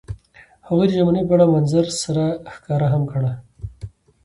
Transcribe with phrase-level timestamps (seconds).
[0.67, 3.31] هغوی د ژمنې په بڼه منظر سره ښکاره هم کړه.